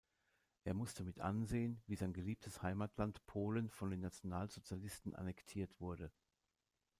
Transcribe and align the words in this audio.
Er 0.63 0.73
musste 0.73 1.03
mitansehen, 1.03 1.79
wie 1.85 1.95
sein 1.95 2.11
geliebtes 2.11 2.63
Heimatland 2.63 3.23
Polen 3.27 3.69
von 3.69 3.91
den 3.91 3.99
Nationalsozialisten 3.99 5.13
annektiert 5.13 5.79
wurde. 5.79 6.11